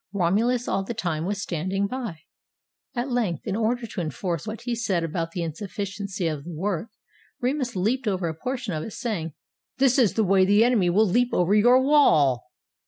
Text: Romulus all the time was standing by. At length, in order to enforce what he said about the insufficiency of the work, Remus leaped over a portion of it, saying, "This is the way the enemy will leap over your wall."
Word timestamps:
Romulus 0.13 0.67
all 0.67 0.83
the 0.83 0.95
time 0.95 1.25
was 1.25 1.39
standing 1.43 1.85
by. 1.85 2.21
At 2.95 3.11
length, 3.11 3.45
in 3.45 3.55
order 3.55 3.85
to 3.85 4.01
enforce 4.01 4.47
what 4.47 4.61
he 4.61 4.73
said 4.73 5.03
about 5.03 5.29
the 5.29 5.43
insufficiency 5.43 6.25
of 6.25 6.43
the 6.43 6.49
work, 6.49 6.89
Remus 7.39 7.75
leaped 7.75 8.07
over 8.07 8.27
a 8.27 8.33
portion 8.33 8.73
of 8.73 8.81
it, 8.83 8.93
saying, 8.93 9.33
"This 9.77 9.99
is 9.99 10.15
the 10.15 10.23
way 10.23 10.43
the 10.43 10.63
enemy 10.63 10.89
will 10.89 11.05
leap 11.05 11.29
over 11.33 11.53
your 11.53 11.79
wall." 11.79 12.47